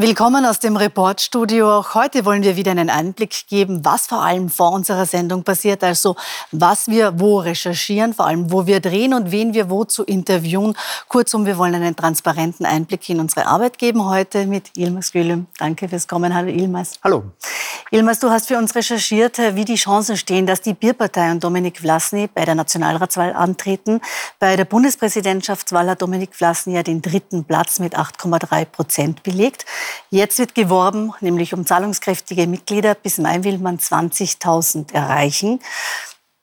Willkommen 0.00 0.46
aus 0.46 0.58
dem 0.58 0.78
Reportstudio. 0.78 1.70
Auch 1.70 1.94
heute 1.94 2.24
wollen 2.24 2.42
wir 2.42 2.56
wieder 2.56 2.70
einen 2.70 2.88
Einblick 2.88 3.46
geben, 3.48 3.84
was 3.84 4.06
vor 4.06 4.22
allem 4.22 4.48
vor 4.48 4.72
unserer 4.72 5.04
Sendung 5.04 5.44
passiert. 5.44 5.84
Also 5.84 6.16
was 6.52 6.88
wir 6.88 7.20
wo 7.20 7.38
recherchieren, 7.38 8.14
vor 8.14 8.26
allem 8.26 8.50
wo 8.50 8.66
wir 8.66 8.80
drehen 8.80 9.12
und 9.12 9.30
wen 9.30 9.52
wir 9.52 9.68
wo 9.68 9.84
zu 9.84 10.02
interviewen. 10.04 10.74
Kurzum, 11.08 11.44
wir 11.44 11.58
wollen 11.58 11.74
einen 11.74 11.94
transparenten 11.94 12.64
Einblick 12.64 13.10
in 13.10 13.20
unsere 13.20 13.44
Arbeit 13.44 13.76
geben 13.76 14.06
heute 14.06 14.46
mit 14.46 14.74
Ilmas 14.74 15.12
Gülüm. 15.12 15.48
Danke 15.58 15.86
fürs 15.86 16.08
Kommen. 16.08 16.34
Hallo 16.34 16.48
Ilmas. 16.48 16.98
Hallo. 17.04 17.24
Ilmas, 17.92 18.20
du 18.20 18.30
hast 18.30 18.46
für 18.46 18.56
uns 18.56 18.74
recherchiert, 18.76 19.36
wie 19.56 19.64
die 19.64 19.74
Chancen 19.74 20.16
stehen, 20.16 20.46
dass 20.46 20.60
die 20.60 20.74
Bierpartei 20.74 21.32
und 21.32 21.42
Dominik 21.42 21.78
Vlasny 21.78 22.28
bei 22.32 22.44
der 22.44 22.54
Nationalratswahl 22.54 23.32
antreten. 23.32 24.00
Bei 24.38 24.54
der 24.54 24.64
Bundespräsidentschaftswahl 24.64 25.90
hat 25.90 26.00
Dominik 26.00 26.34
Vlasny 26.34 26.74
ja 26.74 26.84
den 26.84 27.02
dritten 27.02 27.44
Platz 27.44 27.80
mit 27.80 27.98
8,3 27.98 28.64
Prozent 28.64 29.22
belegt. 29.24 29.66
Jetzt 30.10 30.38
wird 30.38 30.54
geworben, 30.54 31.12
nämlich 31.20 31.54
um 31.54 31.66
zahlungskräftige 31.66 32.46
Mitglieder. 32.46 32.94
Bis 32.94 33.18
Mai 33.18 33.44
will 33.44 33.58
man 33.58 33.78
20.000 33.78 34.92
erreichen. 34.92 35.60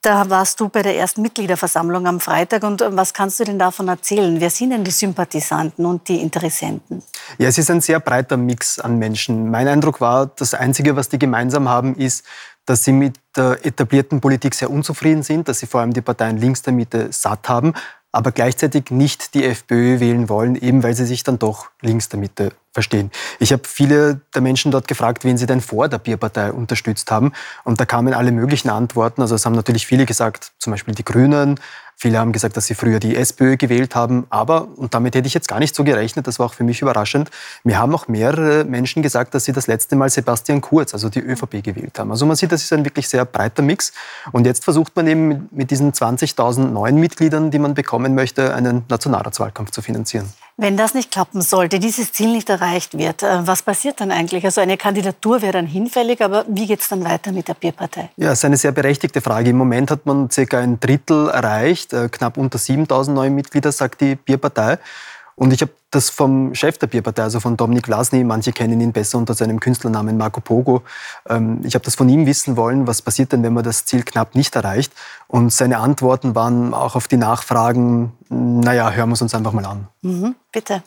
Da 0.02 0.30
warst 0.30 0.60
du 0.60 0.70
bei 0.70 0.84
der 0.84 0.96
ersten 0.96 1.22
Mitgliederversammlung 1.22 2.08
am 2.08 2.20
Freitag. 2.20 2.64
Und 2.64 2.82
äh, 2.82 2.96
was 2.96 3.14
kannst 3.14 3.40
du 3.40 3.44
denn 3.44 3.60
davon 3.60 3.88
erzählen? 3.88 4.40
Wer 4.40 4.50
sind 4.50 4.70
denn 4.70 4.84
die 4.84 4.92
Sympathisanten 4.92 5.86
und 5.86 6.08
die 6.08 6.22
Interessenten? 6.22 7.04
Ja, 7.38 7.50
es 7.50 7.58
ist 7.58 7.70
ein 7.70 7.82
sehr 7.82 8.00
breiter 8.00 8.38
Mix 8.38 8.80
an 8.80 9.00
Menschen. 9.00 9.50
Mein 9.50 9.68
Eindruck 9.68 10.00
war, 10.00 10.28
das 10.28 10.54
Einzige, 10.54 10.96
was 10.96 11.10
die 11.10 11.20
gemeinsam 11.20 11.68
haben, 11.68 11.96
ist, 11.96 12.24
dass 12.66 12.84
sie 12.84 12.92
mit 12.92 13.16
der 13.36 13.66
etablierten 13.66 14.22
Politik 14.22 14.54
sehr 14.54 14.70
unzufrieden 14.70 15.24
sind, 15.24 15.48
dass 15.48 15.60
sie 15.60 15.68
vor 15.68 15.82
allem 15.82 15.94
die 15.94 16.02
Parteien 16.02 16.38
links 16.38 16.62
der 16.62 16.74
Mitte 16.74 17.08
satt 17.12 17.50
haben, 17.50 17.74
aber 18.12 18.32
gleichzeitig 18.32 18.90
nicht 18.90 19.34
die 19.34 19.46
FPÖ 19.46 20.00
wählen 20.00 20.30
wollen, 20.30 20.56
eben 20.56 20.84
weil 20.84 20.96
sie 20.96 21.06
sich 21.06 21.24
dann 21.24 21.40
doch 21.40 21.68
links 21.82 22.10
der 22.10 22.20
Mitte 22.20 22.52
verstehen. 22.72 23.12
Ich 23.40 23.52
habe 23.52 23.64
viele 23.66 24.22
der 24.34 24.42
Menschen 24.42 24.72
dort 24.72 24.88
gefragt, 24.88 25.24
wen 25.24 25.38
sie 25.38 25.46
denn 25.46 25.62
vor 25.62 25.90
der 25.90 25.98
Bierpartei 25.98 26.52
unterstützt 26.52 27.12
haben. 27.12 27.34
Und 27.64 27.80
da 27.80 27.86
kamen 27.86 28.14
alle 28.14 28.32
möglichen 28.32 28.70
Antworten. 28.70 29.22
Also 29.22 29.36
es 29.36 29.46
haben 29.46 29.54
natürlich 29.54 29.88
viele 29.88 30.06
gesagt, 30.06 30.52
zum 30.60 30.72
Beispiel 30.72 30.96
die 30.96 31.06
Grünen, 31.06 31.60
Viele 32.00 32.20
haben 32.20 32.32
gesagt, 32.32 32.56
dass 32.56 32.68
sie 32.68 32.76
früher 32.76 33.00
die 33.00 33.16
SPÖ 33.16 33.58
gewählt 33.58 33.96
haben. 33.96 34.28
Aber, 34.30 34.68
und 34.76 34.94
damit 34.94 35.16
hätte 35.16 35.28
ich 35.28 35.34
jetzt 35.34 35.48
gar 35.48 35.58
nicht 35.58 35.74
so 35.74 35.84
gerechnet, 35.84 36.28
das 36.28 36.38
war 36.38 36.46
auch 36.46 36.54
für 36.54 36.64
mich 36.64 36.84
überraschend, 36.84 37.32
mir 37.64 37.80
haben 37.80 37.94
auch 37.96 38.08
mehrere 38.08 38.66
Menschen 38.66 39.02
gesagt, 39.02 39.34
dass 39.34 39.46
sie 39.46 39.52
das 39.52 39.66
letzte 39.66 39.96
Mal 39.96 40.08
Sebastian 40.12 40.62
Kurz, 40.62 40.94
also 40.94 41.10
die 41.10 41.22
ÖVP, 41.22 41.64
gewählt 41.64 41.98
haben. 41.98 42.12
Also 42.12 42.28
man 42.28 42.36
sieht, 42.36 42.52
das 42.52 42.62
ist 42.62 42.72
ein 42.72 42.86
wirklich 42.86 43.10
sehr 43.10 43.26
breiter 43.26 43.64
Mix. 43.64 43.94
Und 44.32 44.46
jetzt 44.46 44.64
versucht 44.64 44.96
man 44.96 45.08
eben 45.08 45.50
mit 45.52 45.72
diesen 45.72 45.92
20.000 45.92 46.68
neuen 46.68 46.98
Mitgliedern, 46.98 47.50
die 47.50 47.58
man 47.58 47.74
bekommen 47.74 48.14
möchte, 48.14 48.54
einen 48.54 48.86
Nationalratswahlkampf 48.90 49.72
zu 49.72 49.82
finanzieren. 49.82 50.32
Wenn 50.60 50.76
das 50.76 50.96
nicht 50.96 51.12
klappen 51.12 51.42
sollte, 51.42 51.78
dieses 51.78 52.12
Ziel 52.12 52.32
nicht 52.32 52.50
erreicht 52.50 52.98
wird, 52.98 53.22
äh, 53.22 53.46
was 53.46 53.62
passiert 53.62 54.02
dann 54.02 54.10
eigentlich? 54.10 54.44
Also 54.44 54.60
eine 54.60 54.76
Kandidatur 54.76 55.44
wäre 55.44 55.54
dann 55.54 55.68
hinfällig, 55.68 56.24
aber 56.24 56.46
wie 56.48 56.66
geht 56.66 56.82
es 56.82 56.88
dann 56.88 57.06
weiter 57.06 57.32
mit 57.32 57.48
der 57.48 57.54
Bierpartei? 57.54 58.10
Ja, 58.18 58.30
das 58.30 58.40
ist 58.40 58.46
eine 58.46 58.58
sehr 58.58 58.72
berechtigte 58.72 59.22
Frage. 59.22 59.52
Im 59.52 59.58
Moment 59.58 59.92
hat 59.92 60.08
man 60.08 60.32
circa 60.32 60.58
ein 60.58 60.80
Drittel 60.80 61.30
erreicht, 61.30 61.94
äh, 61.94 62.10
knapp 62.10 62.38
unter 62.38 62.58
7000 62.58 63.16
neue 63.16 63.30
Mitglieder, 63.30 63.72
sagt 63.72 64.02
die 64.02 64.16
Bierpartei. 64.16 64.80
Und 65.40 65.54
ich 65.54 65.62
habe 65.62 65.72
das 65.92 66.10
vom 66.10 66.56
Chef 66.56 66.80
der 66.80 66.88
Bierpartei, 66.88 67.22
also 67.22 67.40
von 67.40 67.58
Dominik 67.58 67.86
Vlasny, 67.86 68.24
manche 68.24 68.52
kennen 68.52 68.82
ihn 68.82 68.92
besser 68.92 69.20
unter 69.20 69.36
seinem 69.36 69.60
Künstlernamen 69.60 70.18
Marco 70.18 70.42
Pogo. 70.42 70.82
Ähm, 71.30 71.62
ich 71.64 71.76
habe 71.76 71.86
das 71.86 71.94
von 71.94 72.10
ihm 72.10 72.26
wissen 72.26 72.58
wollen, 72.58 72.88
was 72.88 73.04
passiert 73.04 73.32
denn, 73.32 73.44
wenn 73.44 73.54
man 73.54 73.64
das 73.64 73.86
Ziel 73.86 74.02
knapp 74.02 74.34
nicht 74.34 74.56
erreicht. 74.56 74.92
Und 75.28 75.54
seine 75.54 75.78
Antworten 75.78 76.34
waren 76.34 76.74
auch 76.74 76.96
auf 76.96 77.08
die 77.08 77.18
Nachfragen, 77.18 78.14
naja, 78.30 78.90
hören 78.90 79.10
wir 79.10 79.14
es 79.14 79.22
uns 79.22 79.36
einfach 79.36 79.52
mal 79.52 79.64
an. 79.64 79.88
Mhm, 80.02 80.34
bitte. 80.52 80.82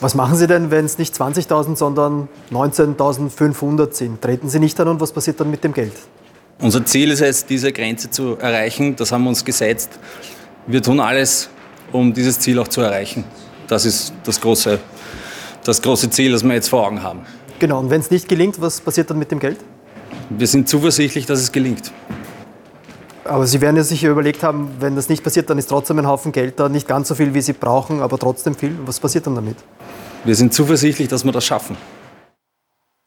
Was 0.00 0.16
machen 0.16 0.36
Sie 0.36 0.48
denn, 0.48 0.72
wenn 0.72 0.84
es 0.84 0.98
nicht 0.98 1.14
20.000, 1.14 1.76
sondern 1.76 2.28
19.500 2.50 3.92
sind? 3.92 4.20
Treten 4.20 4.48
Sie 4.48 4.58
nicht 4.58 4.80
an 4.80 4.88
und 4.88 5.00
was 5.00 5.12
passiert 5.12 5.38
dann 5.38 5.48
mit 5.48 5.62
dem 5.62 5.72
Geld? 5.72 5.94
Unser 6.58 6.84
Ziel 6.84 7.12
ist 7.12 7.20
es, 7.20 7.46
diese 7.46 7.72
Grenze 7.72 8.10
zu 8.10 8.36
erreichen. 8.36 8.96
Das 8.96 9.12
haben 9.12 9.22
wir 9.22 9.28
uns 9.28 9.44
gesetzt. 9.44 9.90
Wir 10.66 10.82
tun 10.82 10.98
alles, 10.98 11.48
um 11.92 12.12
dieses 12.12 12.40
Ziel 12.40 12.58
auch 12.58 12.66
zu 12.66 12.80
erreichen. 12.80 13.22
Das 13.68 13.84
ist 13.84 14.12
das 14.24 14.40
große, 14.40 14.78
das 15.64 15.82
große 15.82 16.10
Ziel, 16.10 16.32
das 16.32 16.42
wir 16.42 16.54
jetzt 16.54 16.68
vor 16.68 16.86
Augen 16.86 17.02
haben. 17.02 17.20
Genau, 17.58 17.80
und 17.80 17.90
wenn 17.90 18.00
es 18.00 18.10
nicht 18.10 18.28
gelingt, 18.28 18.60
was 18.60 18.80
passiert 18.80 19.10
dann 19.10 19.18
mit 19.18 19.30
dem 19.30 19.38
Geld? 19.38 19.58
Wir 20.30 20.46
sind 20.46 20.68
zuversichtlich, 20.68 21.26
dass 21.26 21.40
es 21.40 21.52
gelingt. 21.52 21.92
Aber 23.24 23.46
Sie 23.46 23.60
werden 23.60 23.76
ja 23.76 23.82
sicher 23.82 24.08
überlegt 24.08 24.42
haben, 24.42 24.70
wenn 24.78 24.94
das 24.94 25.08
nicht 25.08 25.24
passiert, 25.24 25.50
dann 25.50 25.58
ist 25.58 25.66
trotzdem 25.66 25.98
ein 25.98 26.06
Haufen 26.06 26.32
Geld 26.32 26.60
da. 26.60 26.68
Nicht 26.68 26.86
ganz 26.86 27.08
so 27.08 27.14
viel, 27.14 27.34
wie 27.34 27.40
Sie 27.40 27.52
brauchen, 27.52 28.00
aber 28.00 28.18
trotzdem 28.18 28.54
viel. 28.54 28.76
Was 28.84 29.00
passiert 29.00 29.26
dann 29.26 29.34
damit? 29.34 29.56
Wir 30.24 30.34
sind 30.34 30.54
zuversichtlich, 30.54 31.08
dass 31.08 31.24
wir 31.24 31.32
das 31.32 31.44
schaffen. 31.44 31.76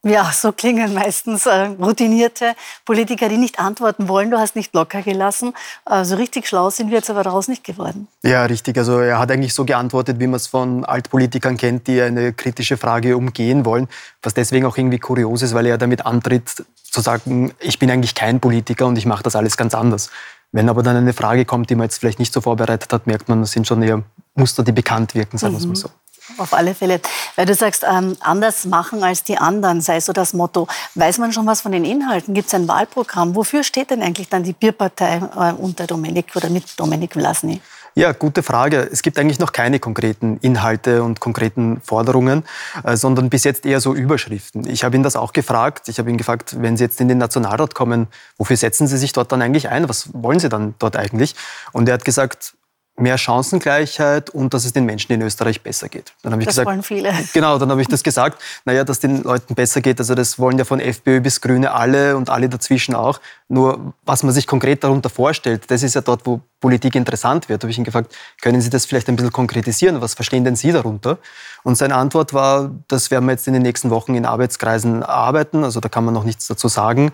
Ja, 0.02 0.30
so 0.32 0.50
klingen 0.50 0.94
meistens 0.94 1.44
äh, 1.44 1.66
routinierte 1.78 2.54
Politiker, 2.86 3.28
die 3.28 3.36
nicht 3.36 3.58
antworten 3.58 4.08
wollen. 4.08 4.30
Du 4.30 4.38
hast 4.38 4.56
nicht 4.56 4.72
locker 4.72 5.02
gelassen. 5.02 5.52
Äh, 5.84 6.04
so 6.06 6.16
richtig 6.16 6.48
schlau 6.48 6.70
sind 6.70 6.88
wir 6.88 6.96
jetzt 6.96 7.10
aber 7.10 7.22
daraus 7.22 7.48
nicht 7.48 7.64
geworden. 7.64 8.08
Ja, 8.22 8.46
richtig. 8.46 8.78
Also 8.78 8.98
er 9.00 9.18
hat 9.18 9.30
eigentlich 9.30 9.52
so 9.52 9.66
geantwortet, 9.66 10.18
wie 10.18 10.26
man 10.26 10.36
es 10.36 10.46
von 10.46 10.86
Altpolitikern 10.86 11.58
kennt, 11.58 11.86
die 11.86 12.00
eine 12.00 12.32
kritische 12.32 12.78
Frage 12.78 13.14
umgehen 13.14 13.66
wollen. 13.66 13.88
Was 14.22 14.32
deswegen 14.32 14.64
auch 14.64 14.78
irgendwie 14.78 14.98
kurios 14.98 15.42
ist, 15.42 15.52
weil 15.52 15.66
er 15.66 15.76
damit 15.76 16.06
antritt, 16.06 16.64
zu 16.82 17.00
sagen, 17.02 17.52
ich 17.60 17.78
bin 17.78 17.90
eigentlich 17.90 18.14
kein 18.14 18.40
Politiker 18.40 18.86
und 18.86 18.96
ich 18.96 19.04
mache 19.04 19.22
das 19.22 19.36
alles 19.36 19.58
ganz 19.58 19.74
anders. 19.74 20.10
Wenn 20.50 20.68
aber 20.68 20.82
dann 20.82 20.96
eine 20.96 21.12
Frage 21.12 21.44
kommt, 21.44 21.68
die 21.68 21.74
man 21.74 21.84
jetzt 21.84 21.98
vielleicht 21.98 22.18
nicht 22.18 22.32
so 22.32 22.40
vorbereitet 22.40 22.92
hat, 22.92 23.06
merkt 23.06 23.28
man, 23.28 23.42
das 23.42 23.52
sind 23.52 23.66
schon 23.66 23.82
eher 23.82 24.02
Muster, 24.34 24.64
die 24.64 24.72
bekannt 24.72 25.14
wirken, 25.14 25.38
sagen 25.38 25.52
wir 25.52 25.58
es 25.58 25.66
mal 25.66 25.70
mhm. 25.70 25.76
so. 25.76 25.90
Auf 26.38 26.54
alle 26.54 26.74
Fälle. 26.74 27.00
Weil 27.36 27.46
du 27.46 27.54
sagst, 27.54 27.84
ähm, 27.88 28.16
anders 28.20 28.64
machen 28.64 29.02
als 29.02 29.24
die 29.24 29.38
anderen, 29.38 29.80
sei 29.80 30.00
so 30.00 30.12
das 30.12 30.32
Motto. 30.32 30.66
Weiß 30.94 31.18
man 31.18 31.32
schon 31.32 31.46
was 31.46 31.60
von 31.60 31.72
den 31.72 31.84
Inhalten? 31.84 32.34
Gibt 32.34 32.48
es 32.48 32.54
ein 32.54 32.68
Wahlprogramm? 32.68 33.34
Wofür 33.34 33.62
steht 33.62 33.90
denn 33.90 34.02
eigentlich 34.02 34.28
dann 34.28 34.42
die 34.42 34.52
Bierpartei 34.52 35.16
äh, 35.16 35.52
unter 35.52 35.86
Dominik 35.86 36.34
oder 36.34 36.50
mit 36.50 36.78
Dominik 36.78 37.12
Vlasny? 37.12 37.60
Ja, 37.94 38.12
gute 38.12 38.42
Frage. 38.42 38.88
Es 38.90 39.02
gibt 39.02 39.18
eigentlich 39.18 39.40
noch 39.40 39.52
keine 39.52 39.80
konkreten 39.80 40.38
Inhalte 40.42 41.02
und 41.02 41.18
konkreten 41.18 41.80
Forderungen, 41.82 42.44
äh, 42.84 42.96
sondern 42.96 43.30
bis 43.30 43.44
jetzt 43.44 43.66
eher 43.66 43.80
so 43.80 43.94
Überschriften. 43.94 44.66
Ich 44.68 44.84
habe 44.84 44.96
ihn 44.96 45.02
das 45.02 45.16
auch 45.16 45.32
gefragt. 45.32 45.88
Ich 45.88 45.98
habe 45.98 46.08
ihn 46.08 46.16
gefragt, 46.16 46.56
wenn 46.60 46.76
Sie 46.76 46.84
jetzt 46.84 47.00
in 47.00 47.08
den 47.08 47.18
Nationalrat 47.18 47.74
kommen, 47.74 48.06
wofür 48.38 48.56
setzen 48.56 48.86
Sie 48.86 48.96
sich 48.96 49.12
dort 49.12 49.32
dann 49.32 49.42
eigentlich 49.42 49.68
ein? 49.68 49.88
Was 49.88 50.10
wollen 50.12 50.38
Sie 50.38 50.48
dann 50.48 50.74
dort 50.78 50.96
eigentlich? 50.96 51.34
Und 51.72 51.88
er 51.88 51.94
hat 51.94 52.04
gesagt, 52.04 52.54
mehr 52.96 53.16
Chancengleichheit 53.16 54.30
und 54.30 54.52
dass 54.52 54.64
es 54.64 54.72
den 54.72 54.84
Menschen 54.84 55.12
in 55.12 55.22
Österreich 55.22 55.62
besser 55.62 55.88
geht. 55.88 56.12
Dann 56.22 56.32
habe 56.32 56.42
ich 56.42 56.46
das 56.46 56.56
gesagt, 56.56 56.66
wollen 56.66 56.82
viele. 56.82 57.12
Genau, 57.32 57.58
dann 57.58 57.70
habe 57.70 57.80
ich 57.80 57.88
das 57.88 58.02
gesagt. 58.02 58.40
Naja, 58.64 58.84
dass 58.84 59.00
den 59.00 59.22
Leuten 59.22 59.54
besser 59.54 59.80
geht, 59.80 59.98
also 59.98 60.14
das 60.14 60.38
wollen 60.38 60.58
ja 60.58 60.64
von 60.64 60.80
FPÖ 60.80 61.20
bis 61.20 61.40
Grüne 61.40 61.72
alle 61.72 62.16
und 62.16 62.30
alle 62.30 62.48
dazwischen 62.48 62.94
auch. 62.94 63.20
Nur 63.52 63.94
was 64.04 64.22
man 64.22 64.32
sich 64.32 64.46
konkret 64.46 64.84
darunter 64.84 65.10
vorstellt, 65.10 65.68
das 65.72 65.82
ist 65.82 65.96
ja 65.96 66.02
dort, 66.02 66.24
wo 66.24 66.40
Politik 66.60 66.94
interessant 66.94 67.48
wird. 67.48 67.60
Da 67.60 67.64
habe 67.64 67.72
ich 67.72 67.78
ihn 67.78 67.84
gefragt, 67.84 68.14
können 68.40 68.60
Sie 68.60 68.70
das 68.70 68.86
vielleicht 68.86 69.08
ein 69.08 69.16
bisschen 69.16 69.32
konkretisieren? 69.32 70.00
Was 70.00 70.14
verstehen 70.14 70.44
denn 70.44 70.54
Sie 70.54 70.70
darunter? 70.70 71.18
Und 71.64 71.76
seine 71.76 71.96
Antwort 71.96 72.32
war, 72.32 72.70
das 72.86 73.10
werden 73.10 73.24
wir 73.24 73.32
jetzt 73.32 73.48
in 73.48 73.54
den 73.54 73.62
nächsten 73.62 73.90
Wochen 73.90 74.14
in 74.14 74.24
Arbeitskreisen 74.24 75.02
arbeiten. 75.02 75.64
Also 75.64 75.80
da 75.80 75.88
kann 75.88 76.04
man 76.04 76.14
noch 76.14 76.22
nichts 76.22 76.46
dazu 76.46 76.68
sagen. 76.68 77.10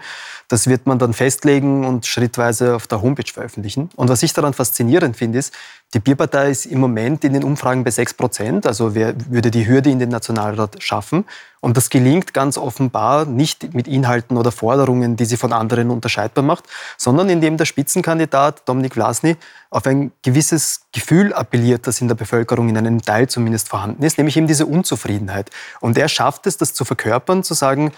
Das 0.49 0.67
wird 0.67 0.87
man 0.87 0.99
dann 0.99 1.15
festlegen 1.15 1.87
und 1.87 2.05
schrittweise 2.05 2.77
auf 2.77 2.87
der 2.87 3.01
Homepage 3.01 3.33
veröffentlichen. 3.33 3.89
Und 3.97 4.11
was 4.11 4.23
ich 4.23 4.35
daran 4.35 4.53
faszinierend 4.53 5.17
finde, 5.17 5.39
ist, 5.39 5.55
die 5.95 6.01
Bierpartei 6.01 6.51
ist 6.51 6.67
im 6.67 6.81
Moment 6.81 7.25
in 7.25 7.33
den 7.33 7.45
Umfragen 7.45 7.83
bei 7.83 7.91
6 7.91 8.13
Prozent, 8.15 8.67
also 8.67 8.95
wer 8.95 9.15
würde 9.31 9.51
die 9.51 9.67
Hürde 9.67 9.89
in 9.89 10.01
den 10.01 10.11
Nationalrat 10.11 10.83
schaffen. 10.83 11.25
Und 11.67 11.77
das 11.77 11.91
gelingt 11.91 12.33
ganz 12.33 12.59
offenbar 12.59 13.25
nicht 13.25 13.75
mit 13.75 13.89
Inhalten 13.89 14.37
oder 14.37 14.53
Forderungen, 14.53 15.17
die 15.17 15.25
sie 15.25 15.37
von 15.37 15.53
anderen 15.53 15.91
unterscheidbar 15.91 16.45
macht, 16.45 16.63
sondern 16.97 17.29
indem 17.29 17.57
der 17.57 17.65
Spitzenkandidat 17.65 18.69
Dominik 18.69 18.93
Vlasny 18.93 19.37
auf 19.71 19.85
ein 19.85 20.13
gewisses 20.23 20.83
Gefühl 20.93 21.33
appelliert, 21.33 21.89
das 21.89 22.01
in 22.01 22.07
der 22.07 22.15
Bevölkerung 22.15 22.69
in 22.69 22.79
einem 22.79 23.03
Teil 23.03 23.29
zumindest 23.29 23.69
vorhanden 23.69 24.05
ist, 24.05 24.17
nämlich 24.17 24.37
eben 24.37 24.47
diese 24.47 24.65
Unzufriedenheit. 24.65 25.51
Und 25.81 25.99
er 25.99 26.07
schafft 26.07 26.47
es, 26.47 26.57
das 26.57 26.73
zu 26.73 26.85
verkörpern, 26.85 27.43
zu 27.43 27.55
sagen, 27.55 27.91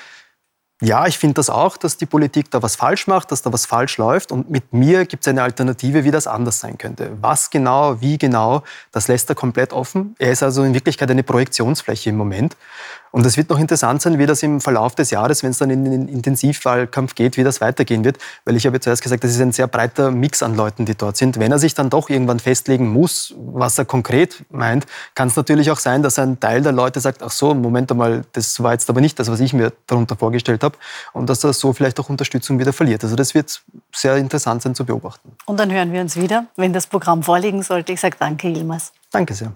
ja, 0.81 1.09
ich 1.09 1.19
finde 1.19 1.35
das 1.35 1.50
auch, 1.50 1.76
dass 1.76 1.97
die 1.97 2.06
Politik 2.06 2.53
da 2.53 2.62
was 2.62 2.76
falsch 2.76 3.09
macht, 3.09 3.32
dass 3.32 3.43
da 3.43 3.53
was 3.53 3.67
falsch 3.67 3.99
läuft. 3.99 4.31
Und 4.31 4.49
mit 4.49 4.73
mir 4.73 5.06
gibt 5.06 5.25
es 5.26 5.29
eine 5.29 5.43
Alternative, 5.43 6.05
wie 6.05 6.12
das 6.12 6.29
anders 6.29 6.61
sein 6.61 6.79
könnte. 6.79 7.11
Was 7.21 7.50
genau, 7.50 8.00
wie 8.00 8.17
genau, 8.17 8.62
das 8.93 9.09
lässt 9.09 9.29
er 9.29 9.35
komplett 9.35 9.73
offen. 9.73 10.14
Er 10.21 10.31
ist 10.31 10.44
also 10.44 10.62
in 10.62 10.75
Wirklichkeit 10.75 11.11
eine 11.11 11.25
Projektionsfläche 11.25 12.11
im 12.11 12.17
Moment. 12.17 12.56
Und 13.11 13.25
es 13.27 13.37
wird 13.37 13.51
noch 13.51 13.59
interessant 13.59 14.03
sein, 14.03 14.19
wie 14.19 14.27
das 14.27 14.43
im 14.43 14.61
Verlauf 14.61 14.95
des 14.95 15.11
Jahres, 15.11 15.43
wenn 15.43 15.51
es 15.51 15.59
dann 15.59 15.71
in 15.71 15.85
den 15.85 16.09
Intensivwahlkampf 16.09 17.15
geht, 17.15 17.37
wie 17.37 17.45
das 17.45 17.61
weitergehen 17.61 18.05
wird. 18.05 18.19
Weil 18.45 18.57
ich 18.57 18.67
habe 18.67 18.81
zuerst 18.81 19.03
gesagt, 19.03 19.25
das 19.25 19.31
ist 19.31 19.41
ein 19.41 19.53
sehr 19.53 19.67
breiter 19.67 20.11
Mix 20.11 20.43
an 20.43 20.57
Leuten, 20.57 20.85
die 20.85 20.95
dort 20.95 21.17
sind. 21.17 21.39
Wenn 21.39 21.53
er 21.53 21.59
sich 21.59 21.75
dann 21.75 21.91
doch 21.91 22.11
irgendwann 22.11 22.39
festlegen 22.39 22.89
muss, 22.89 23.35
was 23.37 23.79
er 23.79 23.85
konkret 23.85 24.45
meint, 24.51 24.87
kann 25.15 25.29
es 25.29 25.37
natürlich 25.37 25.71
auch 25.71 25.79
sein, 25.79 26.03
dass 26.03 26.19
ein 26.19 26.41
Teil 26.41 26.63
der 26.63 26.73
Leute 26.73 27.01
sagt, 27.01 27.23
ach 27.23 27.31
so, 27.31 27.55
Moment 27.55 27.91
einmal, 27.91 28.25
das 28.33 28.63
war 28.63 28.73
jetzt 28.73 28.89
aber 28.91 29.01
nicht 29.01 29.19
das, 29.19 29.31
was 29.31 29.41
ich 29.41 29.53
mir 29.53 29.73
darunter 29.87 30.17
vorgestellt 30.17 30.63
habe. 30.63 30.77
Und 31.13 31.29
dass 31.29 31.45
er 31.45 31.53
so 31.53 31.73
vielleicht 31.73 31.99
auch 32.01 32.09
Unterstützung 32.09 32.59
wieder 32.59 32.73
verliert. 32.73 33.05
Also 33.05 33.17
das 33.17 33.35
wird 33.35 33.63
sehr 33.95 34.17
interessant 34.17 34.63
sein 34.63 34.75
zu 34.75 34.85
beobachten. 34.85 35.33
Und 35.47 35.59
dann 35.59 35.73
hören 35.73 35.93
wir 35.93 36.01
uns 36.01 36.17
wieder, 36.17 36.47
wenn 36.57 36.73
das 36.73 36.87
Programm 36.87 37.23
vorliegen 37.23 37.63
sollte. 37.63 37.93
Ich 37.93 38.01
sage 38.01 38.17
danke, 38.19 38.49
Ilmas. 38.49 38.93
Danke 39.11 39.35
sehr. 39.35 39.53